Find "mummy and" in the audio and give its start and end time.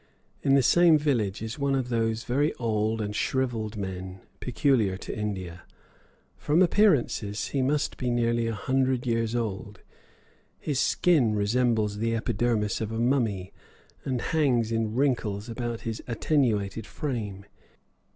12.99-14.21